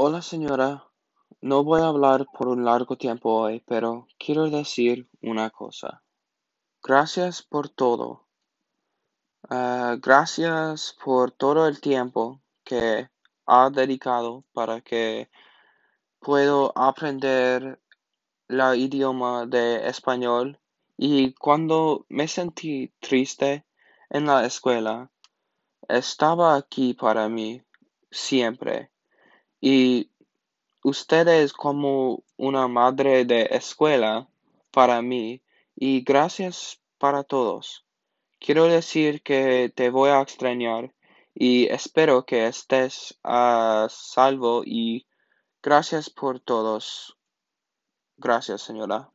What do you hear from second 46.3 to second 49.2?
todos. Gracias, señora.